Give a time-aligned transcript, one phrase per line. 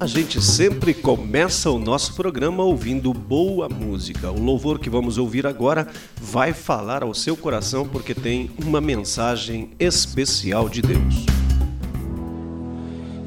[0.00, 4.30] A gente sempre começa o nosso programa ouvindo boa música.
[4.30, 5.86] O louvor que vamos ouvir agora
[6.18, 11.26] vai falar ao seu coração porque tem uma mensagem especial de Deus.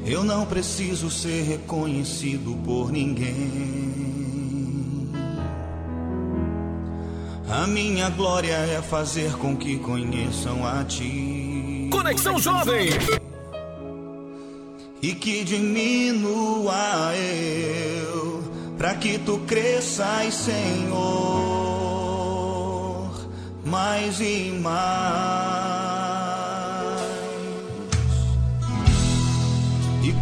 [0.04, 3.92] Eu não preciso ser reconhecido por ninguém.
[7.48, 11.88] A minha glória é fazer com que conheçam a ti.
[11.92, 12.88] Conexão Jovem!
[15.04, 18.42] E que diminua eu,
[18.78, 20.94] para que tu cresças, Senhor,
[23.66, 25.04] mais e mais.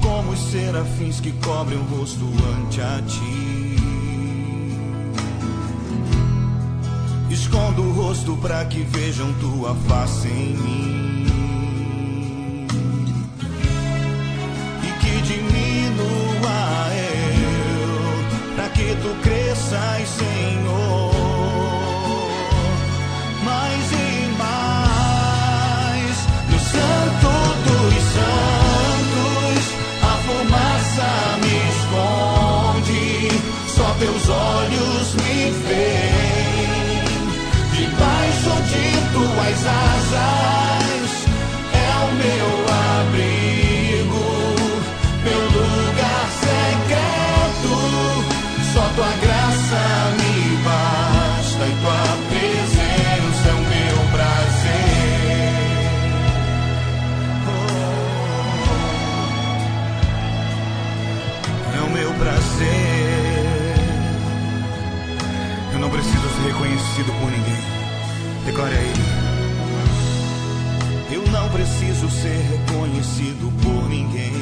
[0.02, 2.24] como os serafins que cobrem o rosto
[2.56, 3.76] ante a ti.
[7.30, 10.81] Escondo o rosto para que vejam tua face em mim.
[35.02, 37.02] Olhos me veem.
[37.72, 40.41] Debaixo de tuas asas
[68.44, 68.92] Declare aí.
[71.12, 74.32] Eu não preciso ser reconhecido por ninguém.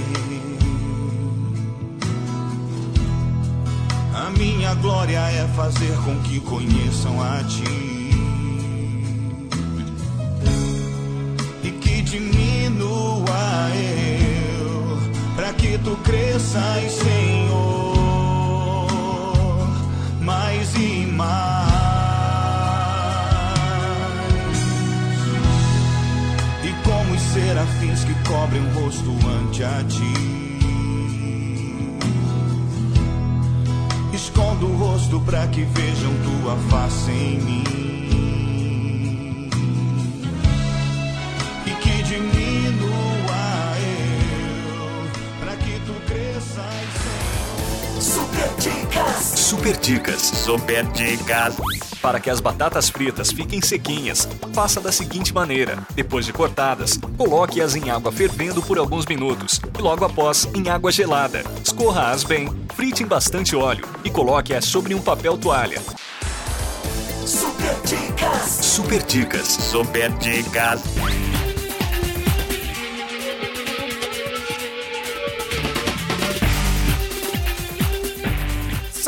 [4.14, 8.10] A minha glória é fazer com que conheçam a ti.
[11.62, 14.98] E que diminua eu,
[15.36, 17.29] para que tu cresças, Senhor,
[28.30, 30.14] cobrem o rosto ante a ti.
[34.14, 37.89] Escondo o rosto para que vejam tua face em mim.
[48.00, 49.24] Super Dicas.
[49.36, 50.22] Super Dicas.
[50.22, 51.54] Super Dicas.
[52.00, 57.76] Para que as batatas fritas fiquem sequinhas, faça da seguinte maneira: depois de cortadas, coloque-as
[57.76, 61.44] em água fervendo por alguns minutos e logo após em água gelada.
[61.62, 65.82] Escorra-as bem, frite em bastante óleo e coloque-as sobre um papel toalha.
[67.26, 68.64] Super Dicas.
[68.64, 69.46] Super Dicas.
[69.46, 71.49] Super Dicas.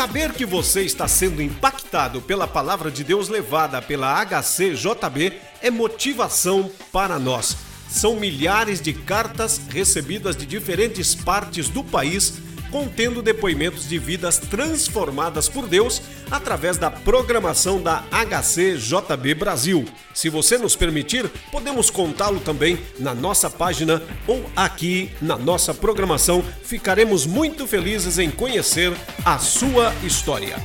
[0.03, 6.69] Saber que você está sendo impactado pela palavra de Deus levada pela HCJB é motivação
[6.91, 7.57] para nós.
[7.89, 12.35] São milhares de cartas recebidas de diferentes partes do país
[12.73, 19.85] contendo depoimentos de vidas transformadas por Deus através da programação da HCJB Brasil.
[20.15, 26.43] Se você nos permitir, podemos contá-lo também na nossa página ou aqui na nossa programação.
[26.65, 28.93] Ficaremos muito felizes em conhecer
[29.25, 30.57] a sua história.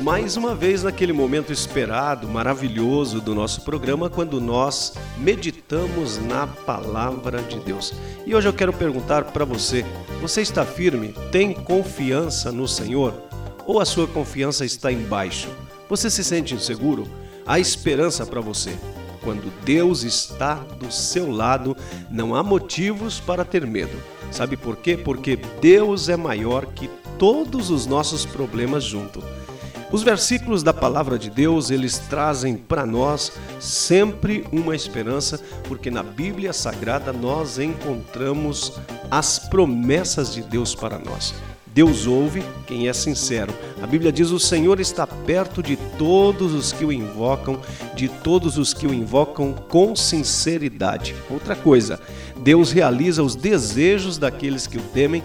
[0.00, 7.42] Mais uma vez naquele momento esperado, maravilhoso do nosso programa, quando nós meditamos na palavra
[7.42, 7.92] de Deus.
[8.24, 9.84] E hoje eu quero perguntar para você:
[10.22, 11.14] você está firme?
[11.30, 13.12] Tem confiança no Senhor?
[13.66, 15.50] Ou a sua confiança está embaixo?
[15.86, 17.06] Você se sente inseguro?
[17.44, 18.74] Há esperança para você.
[19.22, 21.76] Quando Deus está do seu lado,
[22.10, 24.02] não há motivos para ter medo.
[24.30, 24.96] Sabe por quê?
[24.96, 26.88] Porque Deus é maior que
[27.18, 29.22] todos os nossos problemas juntos.
[29.94, 33.30] Os versículos da palavra de Deus, eles trazem para nós
[33.60, 38.72] sempre uma esperança, porque na Bíblia Sagrada nós encontramos
[39.08, 41.32] as promessas de Deus para nós.
[41.68, 43.54] Deus ouve quem é sincero.
[43.80, 47.60] A Bíblia diz: O Senhor está perto de todos os que o invocam,
[47.94, 51.14] de todos os que o invocam com sinceridade.
[51.30, 52.00] Outra coisa,
[52.38, 55.22] Deus realiza os desejos daqueles que o temem,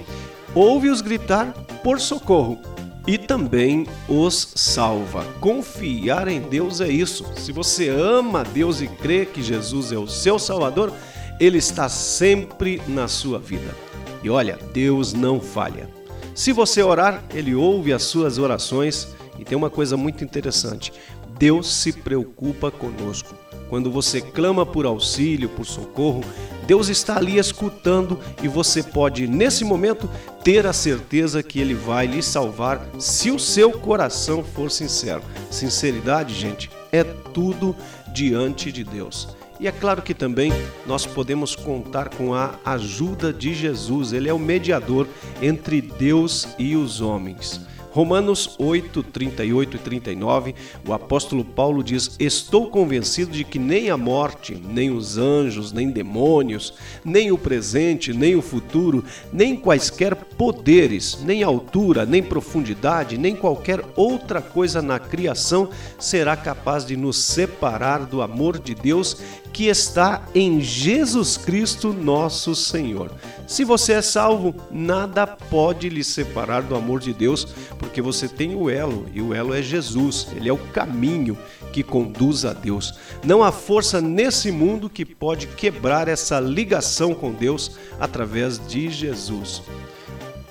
[0.53, 2.59] ouve-os gritar por socorro
[3.09, 5.25] e também os salva.
[5.39, 7.25] Confiar em Deus é isso.
[7.35, 10.93] Se você ama Deus e crê que Jesus é o seu Salvador,
[11.39, 13.73] Ele está sempre na sua vida.
[14.21, 15.89] E olha, Deus não falha.
[16.35, 19.07] Se você orar, ele ouve as suas orações
[19.39, 20.93] e tem uma coisa muito interessante:
[21.39, 23.33] Deus se preocupa conosco.
[23.69, 26.23] Quando você clama por auxílio, por socorro,
[26.65, 30.09] Deus está ali escutando e você pode, nesse momento,
[30.43, 35.21] ter a certeza que Ele vai lhe salvar se o seu coração for sincero.
[35.49, 37.75] Sinceridade, gente, é tudo
[38.13, 39.35] diante de Deus.
[39.59, 40.53] E é claro que também
[40.87, 45.05] nós podemos contar com a ajuda de Jesus, ele é o mediador
[45.41, 47.59] entre Deus e os homens.
[47.91, 50.55] Romanos 8, 38 e 39,
[50.87, 55.89] o apóstolo Paulo diz: Estou convencido de que nem a morte, nem os anjos, nem
[55.89, 59.03] demônios, nem o presente, nem o futuro,
[59.33, 66.85] nem quaisquer poderes, nem altura, nem profundidade, nem qualquer outra coisa na criação será capaz
[66.85, 69.17] de nos separar do amor de Deus
[69.51, 73.11] que está em Jesus Cristo, nosso Senhor.
[73.47, 77.47] Se você é salvo, nada pode lhe separar do amor de Deus,
[77.79, 81.37] porque você tem o elo, e o elo é Jesus, ele é o caminho
[81.71, 82.93] que conduz a Deus.
[83.23, 89.63] Não há força nesse mundo que pode quebrar essa ligação com Deus através de Jesus.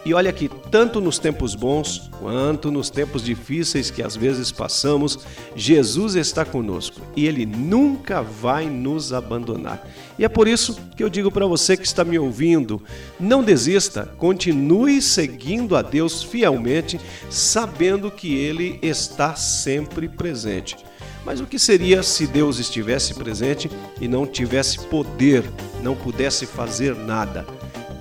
[0.08, 5.19] E olha que tanto nos tempos bons quanto nos tempos difíceis que às vezes passamos,
[5.55, 9.87] Jesus está conosco e ele nunca vai nos abandonar.
[10.19, 12.82] E é por isso que eu digo para você que está me ouvindo,
[13.20, 20.75] não desista, continue seguindo a Deus fielmente, sabendo que ele está sempre presente.
[21.22, 23.70] Mas o que seria se Deus estivesse presente
[24.00, 25.44] e não tivesse poder,
[25.82, 27.46] não pudesse fazer nada?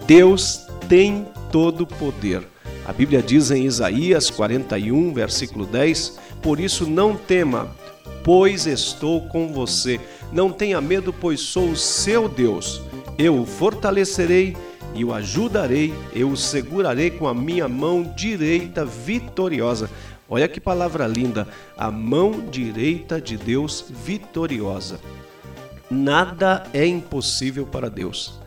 [0.07, 2.47] Deus tem todo poder.
[2.85, 7.75] A Bíblia diz em Isaías 41, versículo 10: Por isso não tema,
[8.23, 9.99] pois estou com você.
[10.31, 12.81] Não tenha medo, pois sou o seu Deus.
[13.17, 14.55] Eu o fortalecerei
[14.93, 19.89] e o ajudarei, eu o segurarei com a minha mão direita vitoriosa.
[20.29, 21.47] Olha que palavra linda,
[21.77, 24.99] a mão direita de Deus vitoriosa.
[25.89, 28.39] Nada é impossível para Deus.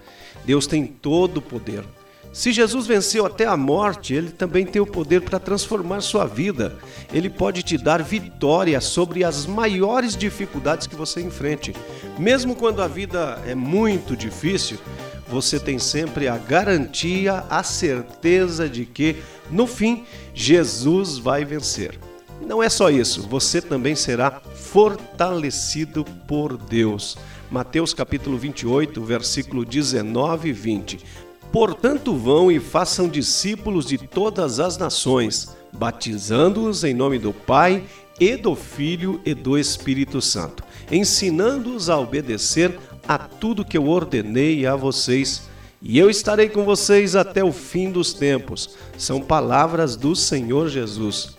[0.44, 1.84] Deus tem todo o poder.
[2.32, 6.78] Se Jesus venceu até a morte, ele também tem o poder para transformar sua vida.
[7.12, 11.74] Ele pode te dar vitória sobre as maiores dificuldades que você enfrente.
[12.16, 14.78] Mesmo quando a vida é muito difícil,
[15.26, 19.16] você tem sempre a garantia, a certeza de que,
[19.50, 21.98] no fim, Jesus vai vencer.
[22.40, 27.18] Não é só isso, você também será fortalecido por Deus.
[27.50, 31.29] Mateus capítulo 28, versículo 19 e 20.
[31.52, 37.84] Portanto, vão e façam discípulos de todas as nações, batizando-os em nome do Pai
[38.20, 42.78] e do Filho e do Espírito Santo, ensinando-os a obedecer
[43.08, 45.48] a tudo que eu ordenei a vocês.
[45.82, 48.76] E eu estarei com vocês até o fim dos tempos.
[48.96, 51.36] São palavras do Senhor Jesus.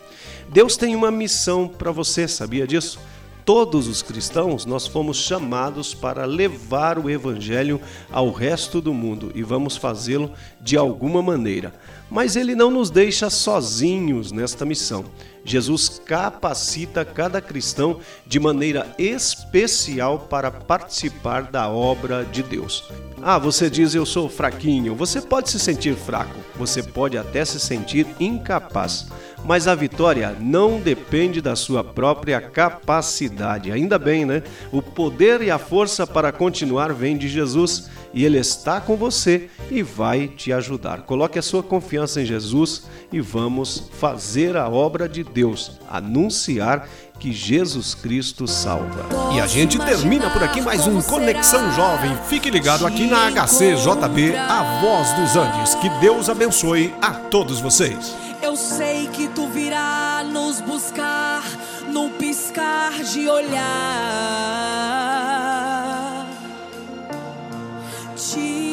[0.49, 2.99] Deus tem uma missão para você, sabia disso?
[3.45, 7.81] Todos os cristãos, nós fomos chamados para levar o Evangelho
[8.11, 11.73] ao resto do mundo e vamos fazê-lo de alguma maneira.
[12.09, 15.05] Mas ele não nos deixa sozinhos nesta missão.
[15.43, 22.83] Jesus capacita cada cristão de maneira especial para participar da obra de Deus.
[23.21, 24.93] Ah, você diz eu sou fraquinho.
[24.95, 29.07] Você pode se sentir fraco, você pode até se sentir incapaz
[29.43, 33.71] mas a vitória não depende da sua própria capacidade.
[33.71, 34.43] Ainda bem, né?
[34.71, 39.49] O poder e a força para continuar vem de Jesus e Ele está com você
[39.69, 41.01] e vai te ajudar.
[41.03, 46.87] Coloque a sua confiança em Jesus e vamos fazer a obra de Deus, anunciar
[47.19, 49.05] que Jesus Cristo salva.
[49.35, 52.17] E a gente termina por aqui mais um Conexão Jovem.
[52.27, 55.75] Fique ligado aqui na HCJB, a voz dos Andes.
[55.75, 58.20] Que Deus abençoe a todos vocês.
[58.51, 61.41] Eu sei que tu virá nos buscar
[61.87, 63.61] num piscar de olhar.
[68.13, 68.70] Te